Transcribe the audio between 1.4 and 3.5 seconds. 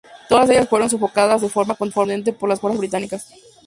de forma contundente por las fuerzas británicas.